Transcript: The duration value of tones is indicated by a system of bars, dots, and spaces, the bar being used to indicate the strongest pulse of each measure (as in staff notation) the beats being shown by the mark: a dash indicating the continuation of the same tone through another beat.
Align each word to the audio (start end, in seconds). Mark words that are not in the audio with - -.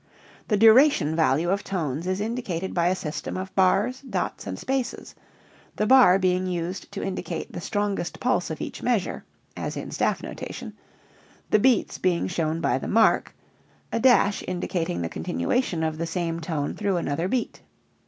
The 0.47 0.57
duration 0.57 1.15
value 1.15 1.51
of 1.51 1.63
tones 1.63 2.07
is 2.07 2.19
indicated 2.19 2.73
by 2.73 2.87
a 2.87 2.95
system 2.95 3.37
of 3.37 3.53
bars, 3.53 4.01
dots, 4.01 4.47
and 4.47 4.57
spaces, 4.57 5.13
the 5.75 5.85
bar 5.85 6.17
being 6.17 6.47
used 6.47 6.91
to 6.93 7.03
indicate 7.03 7.51
the 7.51 7.61
strongest 7.61 8.19
pulse 8.19 8.49
of 8.49 8.61
each 8.61 8.81
measure 8.81 9.23
(as 9.55 9.77
in 9.77 9.91
staff 9.91 10.23
notation) 10.23 10.73
the 11.51 11.59
beats 11.59 11.99
being 11.99 12.25
shown 12.25 12.61
by 12.61 12.79
the 12.79 12.87
mark: 12.87 13.35
a 13.93 13.99
dash 13.99 14.41
indicating 14.47 15.03
the 15.03 15.07
continuation 15.07 15.83
of 15.83 15.99
the 15.99 16.07
same 16.07 16.39
tone 16.39 16.73
through 16.73 16.97
another 16.97 17.27
beat. 17.27 17.61